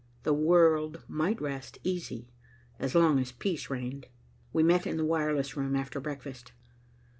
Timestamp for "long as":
2.95-3.31